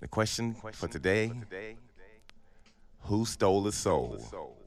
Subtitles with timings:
[0.00, 1.32] The question for today
[3.02, 4.16] Who stole his soul?
[4.18, 4.57] The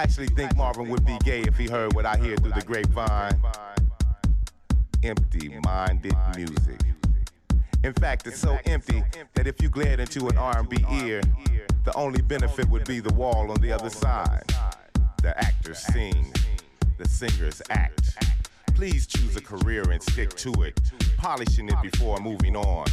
[0.00, 2.62] You actually think Marvin would be gay if he heard what I hear through the
[2.62, 3.38] grapevine?
[5.02, 6.80] Empty minded music.
[7.84, 11.20] In fact, it's so empty that if you glared into an R&B ear,
[11.84, 14.44] the only benefit would be the wall on the other side.
[15.22, 16.32] The actors sing,
[16.96, 18.16] the singers act.
[18.74, 20.80] Please choose a career and stick to it,
[21.18, 22.86] polishing it before moving on.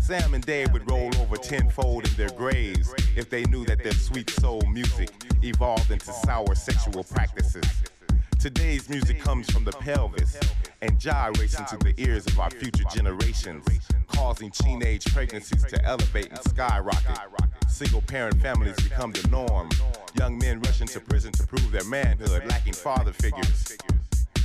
[0.00, 3.92] Sam and Dave would roll over tenfold in their graves if they knew that their
[3.92, 5.10] sweet soul music
[5.42, 7.64] evolved into sour sexual practices.
[8.38, 10.38] Today's music comes from the pelvis
[10.80, 13.66] and gyrates into the ears of our future generations,
[14.06, 17.18] causing teenage pregnancies to elevate and skyrocket.
[17.68, 19.68] Single parent families become the norm.
[20.14, 23.76] Young men rush into prison to prove their manhood, lacking father figures.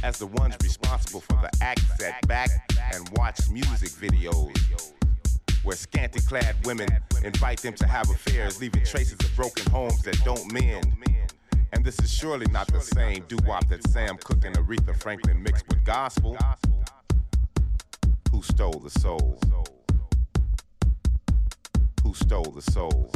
[0.04, 2.50] As the ones responsible for the acts that back
[2.94, 4.95] and watch music videos
[5.66, 6.88] where scanty clad women
[7.24, 10.96] invite them to have affairs, leaving traces of broken homes that don't mend.
[11.74, 15.42] And this is surely not the same doo wop that Sam Cooke and Aretha Franklin
[15.42, 16.38] mixed with gospel.
[18.32, 19.40] Who stole the soul?
[22.04, 23.12] Who stole the soul?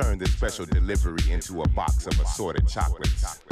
[0.00, 3.42] Turned this special delivery into a box of assorted chocolates?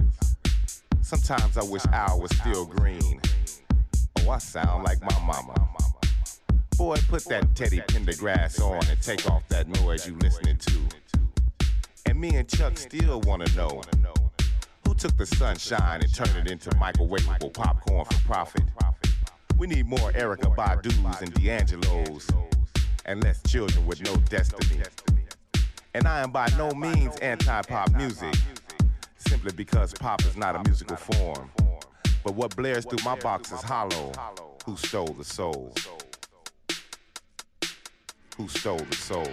[1.02, 3.20] Sometimes I wish Al was still green.
[4.20, 5.54] Oh, I sound like my mama.
[6.78, 10.78] Boy, put that Teddy Pendergrass on and take off that noise you listening to.
[12.06, 13.82] And me and Chuck still wanna know
[14.86, 18.62] who took the sunshine and turned it into microwavable popcorn for profit.
[19.58, 22.26] We need more Erykah Badu's and D'Angelo's,
[23.04, 24.82] and less children with no destiny.
[25.98, 28.32] And I am by no means anti-pop music,
[29.16, 31.50] simply because pop is not a musical form.
[32.22, 34.12] But what blares through my box is hollow.
[34.64, 35.74] Who stole the soul?
[38.36, 39.26] Who stole the soul?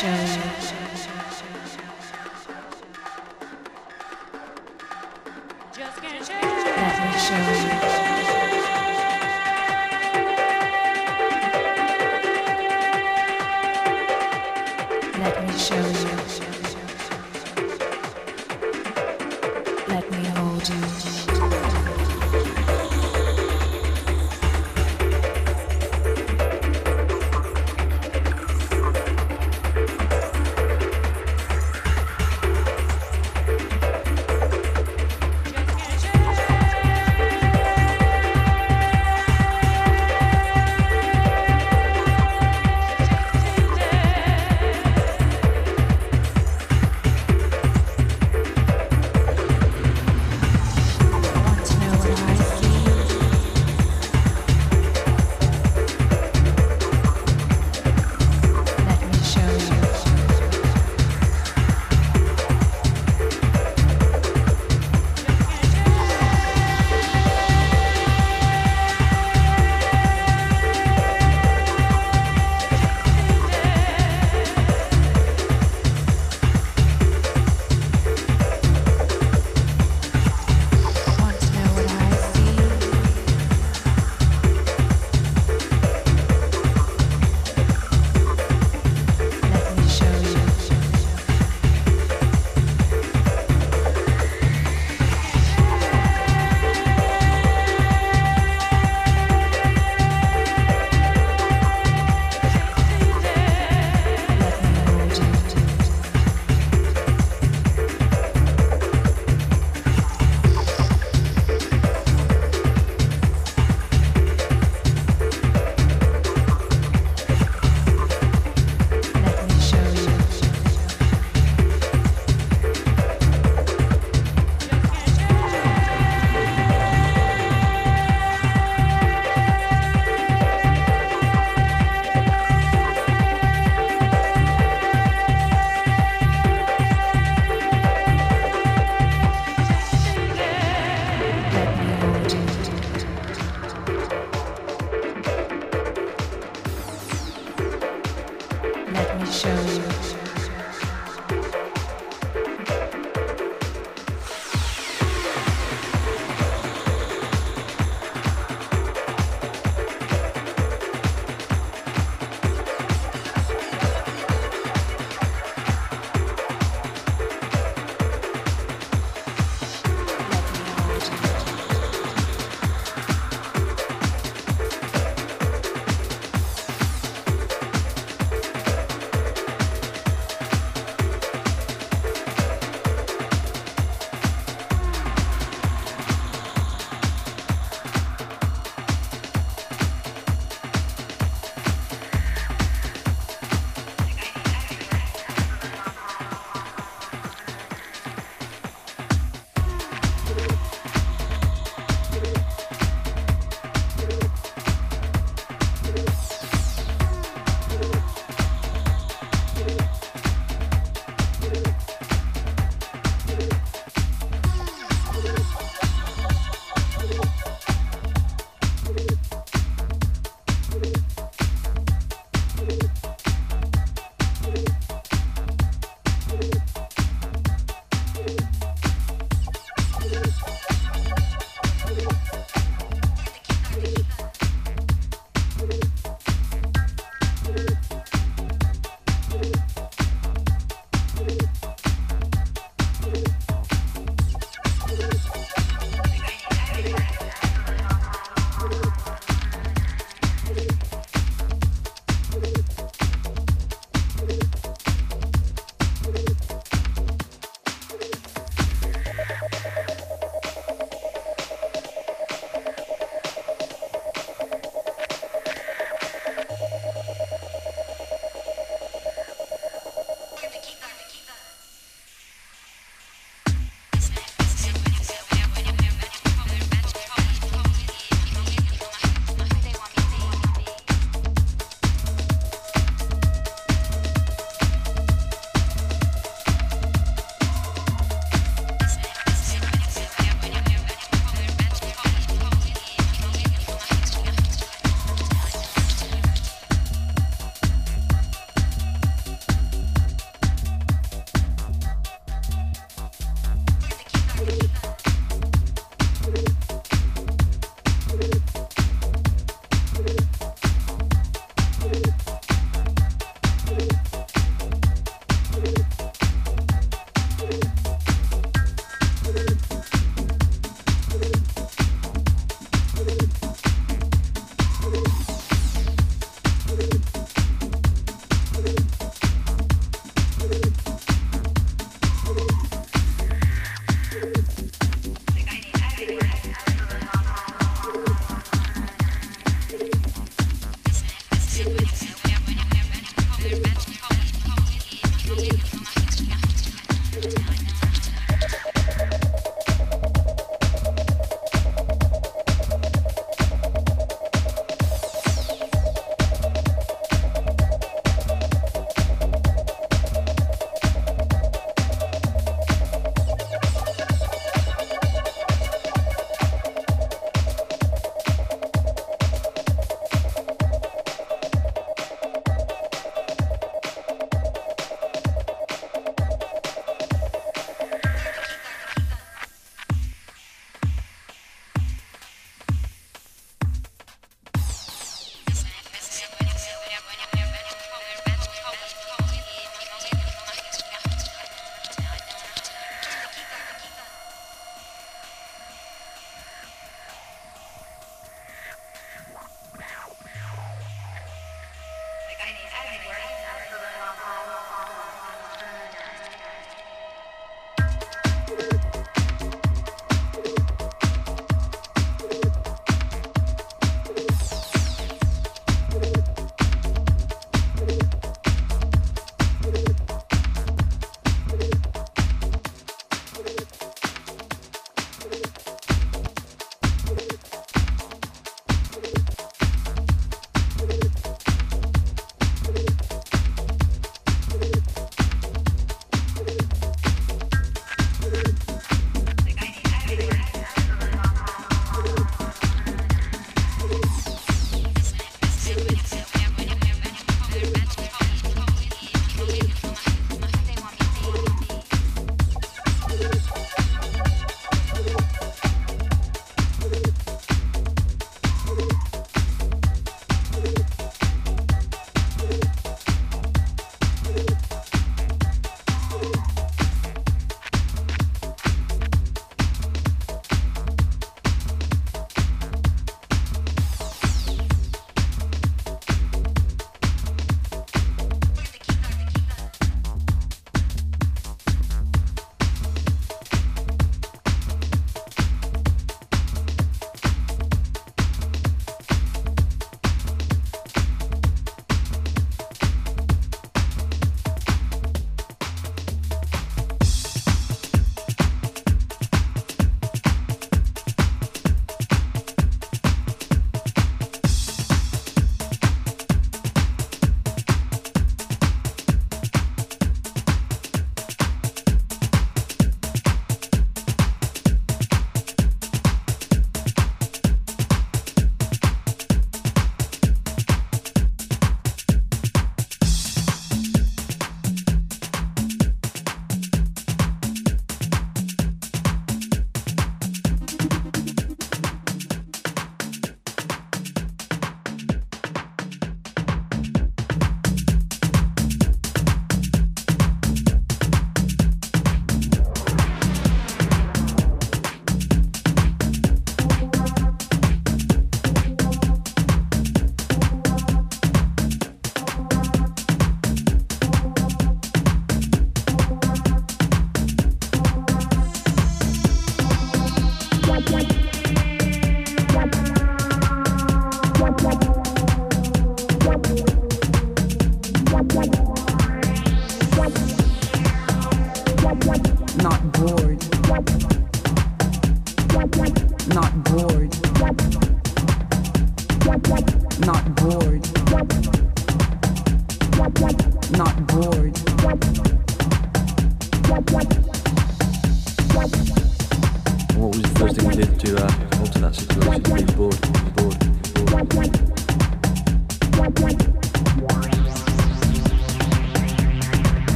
[0.00, 0.67] show.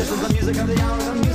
[0.00, 1.29] This is the music of the hour.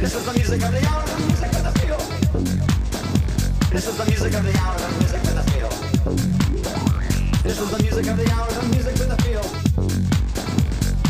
[0.00, 2.00] This is the music of the hour, the music that the field.
[3.70, 5.72] This is the music of the hour, the music that the field.
[7.44, 9.44] This is the music of the hour, the music that the field.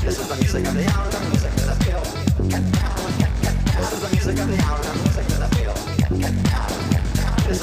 [0.02, 2.06] This is the music of the hour, the music that the field.
[3.78, 5.40] This is the music of the hour, the music that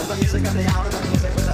[0.08, 1.47] the music of the hour.